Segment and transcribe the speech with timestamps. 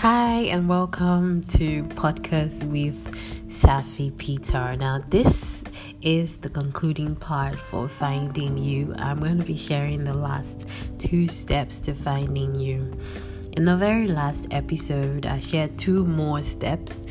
[0.00, 3.04] Hi, and welcome to podcast with
[3.48, 4.76] Safi Peter.
[4.76, 5.64] Now, this
[6.02, 8.94] is the concluding part for finding you.
[8.96, 10.68] I'm going to be sharing the last
[11.00, 12.96] two steps to finding you.
[13.54, 17.04] In the very last episode, I shared two more steps,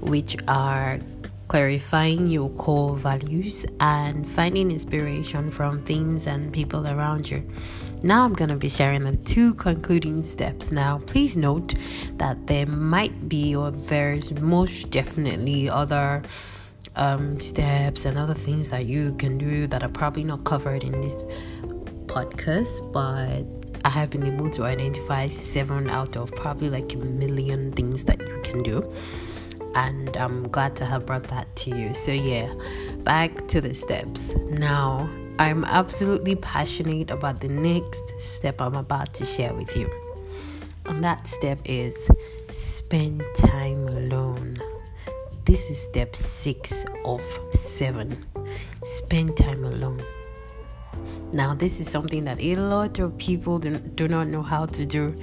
[0.00, 1.00] which are
[1.48, 7.42] clarifying your core values and finding inspiration from things and people around you.
[8.02, 10.70] Now, I'm going to be sharing the two concluding steps.
[10.70, 11.74] Now, please note
[12.16, 16.22] that there might be, or there's most definitely, other
[16.96, 21.00] um, steps and other things that you can do that are probably not covered in
[21.00, 21.14] this
[22.06, 23.44] podcast, but
[23.84, 28.20] I have been able to identify seven out of probably like a million things that
[28.20, 28.92] you can do.
[29.74, 31.94] And I'm glad to have brought that to you.
[31.94, 32.52] So, yeah,
[32.98, 34.34] back to the steps.
[34.50, 39.90] Now, I'm absolutely passionate about the next step I'm about to share with you.
[40.86, 42.08] And that step is
[42.50, 44.56] spend time alone.
[45.44, 47.22] This is step six of
[47.52, 48.24] seven.
[48.84, 50.02] Spend time alone.
[51.32, 55.16] Now, this is something that a lot of people do, not know how to do.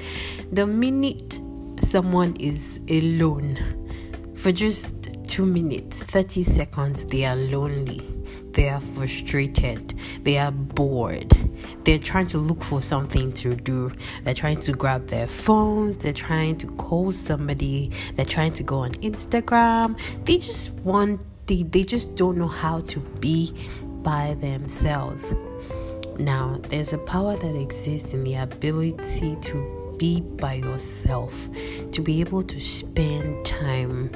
[0.52, 1.40] The minute
[1.82, 3.58] someone is alone
[4.42, 8.02] for just two minutes, 30 seconds, they are lonely.
[8.54, 11.32] They are frustrated, they are bored,
[11.86, 13.92] they're trying to look for something to do,
[14.24, 18.80] they're trying to grab their phones, they're trying to call somebody, they're trying to go
[18.80, 23.54] on Instagram, they just want, they, they just don't know how to be
[24.02, 25.34] by themselves.
[26.20, 31.48] Now, there's a power that exists in the ability to be by yourself,
[31.92, 34.12] to be able to spend time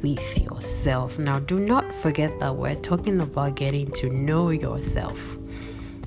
[0.00, 1.18] with yourself.
[1.18, 5.36] Now, do not forget that we're talking about getting to know yourself.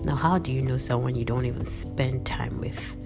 [0.05, 2.97] Now, how do you know someone you don't even spend time with?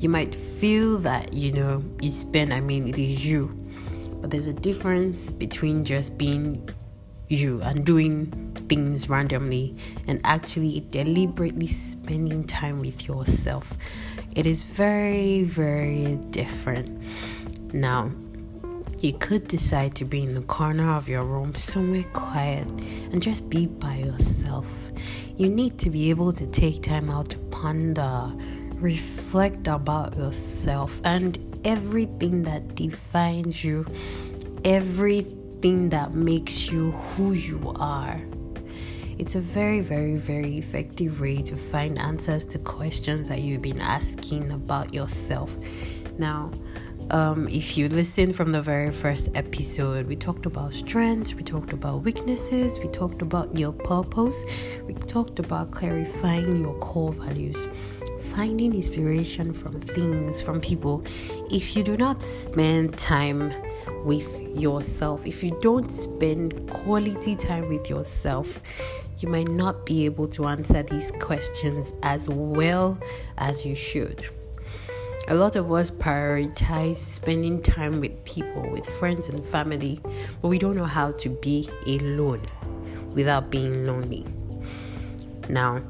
[0.00, 3.48] You might feel that you know you spend, I mean, it is you,
[4.22, 6.66] but there's a difference between just being
[7.28, 9.76] you and doing things randomly
[10.06, 13.76] and actually deliberately spending time with yourself.
[14.38, 17.02] It is very, very different.
[17.74, 18.12] Now,
[19.00, 22.68] you could decide to be in the corner of your room, somewhere quiet,
[23.10, 24.92] and just be by yourself.
[25.36, 28.32] You need to be able to take time out to ponder,
[28.74, 33.84] reflect about yourself and everything that defines you,
[34.64, 38.22] everything that makes you who you are.
[39.18, 43.80] It's a very, very, very effective way to find answers to questions that you've been
[43.80, 45.56] asking about yourself.
[46.18, 46.52] Now,
[47.10, 51.72] um, if you listen from the very first episode, we talked about strengths, we talked
[51.72, 54.44] about weaknesses, we talked about your purpose,
[54.86, 57.66] we talked about clarifying your core values,
[58.36, 61.02] finding inspiration from things, from people.
[61.50, 63.52] If you do not spend time
[64.04, 68.60] with yourself, if you don't spend quality time with yourself,
[69.20, 72.98] you might not be able to answer these questions as well
[73.38, 74.30] as you should.
[75.28, 80.00] A lot of us prioritize spending time with people, with friends and family,
[80.40, 82.40] but we don't know how to be alone
[83.12, 84.24] without being lonely.
[85.48, 85.82] Now,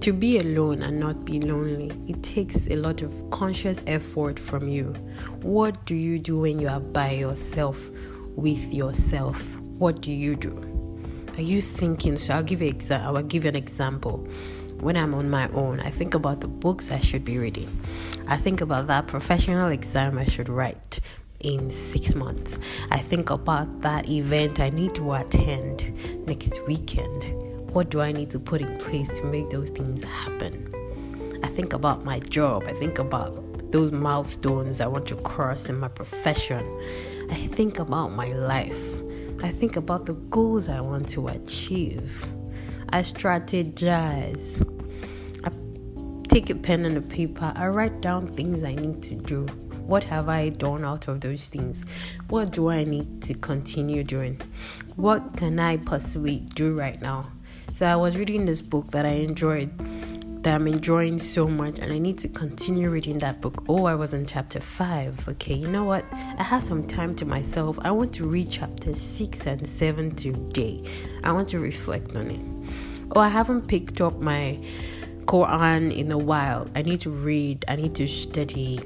[0.00, 4.66] to be alone and not be lonely, it takes a lot of conscious effort from
[4.66, 4.94] you.
[5.42, 7.90] What do you do when you are by yourself
[8.34, 9.56] with yourself?
[9.56, 10.69] What do you do?
[11.36, 12.16] Are you thinking?
[12.16, 14.26] So I'll give you exa- I'll give you an example
[14.80, 17.84] when I'm on my own, I think about the books I should be reading.
[18.26, 21.00] I think about that professional exam I should write
[21.40, 22.58] in six months.
[22.90, 27.24] I think about that event I need to attend next weekend.
[27.74, 30.74] What do I need to put in place to make those things happen?
[31.42, 32.64] I think about my job.
[32.66, 36.64] I think about those milestones I want to cross in my profession.
[37.30, 38.99] I think about my life.
[39.42, 42.28] I think about the goals I want to achieve.
[42.90, 44.60] I strategize.
[45.44, 45.50] I
[46.28, 47.50] take a pen and a paper.
[47.56, 49.46] I write down things I need to do.
[49.86, 51.86] What have I done out of those things?
[52.28, 54.40] What do I need to continue doing?
[54.96, 57.32] What can I possibly do right now?
[57.72, 59.70] So I was reading this book that I enjoyed
[60.42, 63.64] that I'm enjoying so much, and I need to continue reading that book.
[63.68, 65.28] Oh, I was in chapter 5.
[65.28, 66.04] Okay, you know what?
[66.12, 67.78] I have some time to myself.
[67.82, 70.82] I want to read chapter 6 and 7 today.
[71.24, 72.40] I want to reflect on it.
[73.14, 74.58] Oh, I haven't picked up my
[75.26, 76.68] Quran in a while.
[76.74, 78.80] I need to read, I need to study,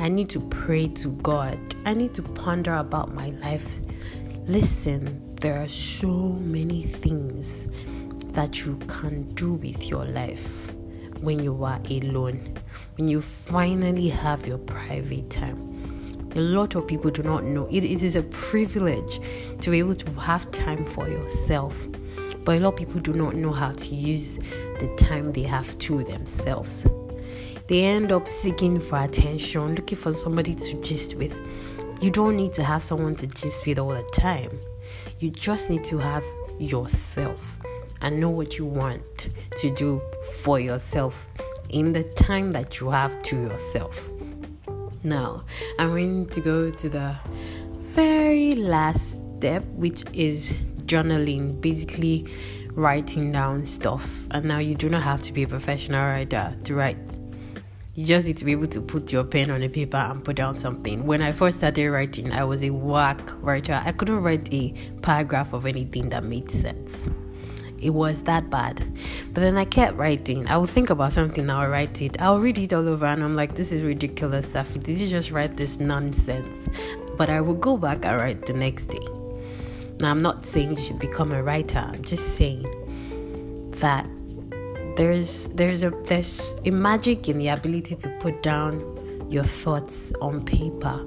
[0.00, 3.80] I need to pray to God, I need to ponder about my life.
[4.46, 7.68] Listen, there are so many things
[8.32, 10.68] that you can do with your life
[11.20, 12.56] when you are alone,
[12.96, 15.66] when you finally have your private time.
[16.34, 17.66] A lot of people do not know.
[17.70, 19.20] It, it is a privilege
[19.60, 21.88] to be able to have time for yourself.
[22.44, 24.36] But a lot of people do not know how to use
[24.78, 26.86] the time they have to themselves.
[27.68, 31.40] They end up seeking for attention, looking for somebody to gist with.
[32.00, 34.60] You don't need to have someone to gist with all the time.
[35.18, 36.24] You just need to have
[36.58, 37.58] yourself
[38.00, 40.00] and know what you want to do
[40.42, 41.28] for yourself
[41.70, 44.10] in the time that you have to yourself.
[45.02, 45.44] Now,
[45.78, 47.16] I'm going to go to the
[47.94, 50.52] very last step, which is
[50.86, 52.26] journaling, basically
[52.72, 54.26] writing down stuff.
[54.30, 56.98] And now you do not have to be a professional writer to write.
[57.94, 60.36] You just need to be able to put your pen on a paper and put
[60.36, 61.06] down something.
[61.06, 63.80] When I first started writing, I was a whack writer.
[63.82, 67.08] I couldn't write a paragraph of anything that made sense.
[67.86, 68.84] It was that bad.
[69.32, 70.48] But then I kept writing.
[70.48, 72.20] I would think about something, I'll write it.
[72.20, 74.82] I'll read it all over and I'm like, this is ridiculous, Safi.
[74.82, 76.68] Did you just write this nonsense?
[77.16, 79.06] But I would go back and write the next day.
[80.00, 81.78] Now, I'm not saying you should become a writer.
[81.78, 82.66] I'm just saying
[83.78, 84.04] that
[84.96, 88.82] there's there's a there's a magic in the ability to put down
[89.30, 91.06] your thoughts on paper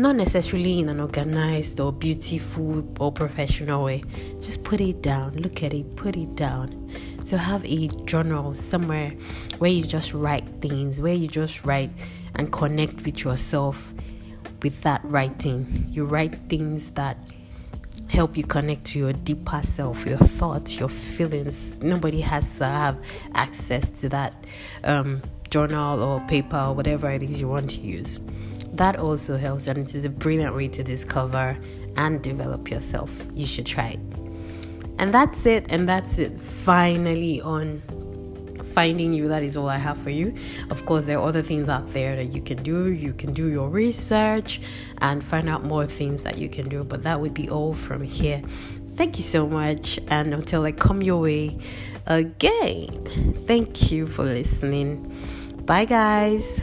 [0.00, 4.02] not necessarily in an organized or beautiful or professional way.
[4.40, 5.34] Just put it down.
[5.34, 5.94] Look at it.
[5.94, 6.90] Put it down.
[7.22, 9.10] So have a journal somewhere
[9.58, 11.90] where you just write things where you just write
[12.36, 13.92] and connect with yourself
[14.62, 15.86] with that writing.
[15.90, 17.18] You write things that
[18.08, 21.78] help you connect to your deeper self, your thoughts, your feelings.
[21.82, 22.98] Nobody has to have
[23.34, 24.46] access to that
[24.82, 25.20] um,
[25.50, 28.18] journal or paper or whatever it is you want to use.
[28.72, 31.58] That also helps, and it is a brilliant way to discover
[31.96, 33.26] and develop yourself.
[33.34, 34.00] You should try it.
[34.98, 36.38] And that's it, and that's it.
[36.40, 37.82] Finally on
[38.70, 40.34] finding you that is all i have for you.
[40.70, 42.92] Of course there are other things out there that you can do.
[42.92, 44.60] You can do your research
[44.98, 48.02] and find out more things that you can do but that would be all from
[48.02, 48.42] here.
[48.94, 51.58] Thank you so much and until i come your way
[52.06, 52.86] again
[53.46, 55.12] thank you for listening.
[55.64, 56.60] Bye guys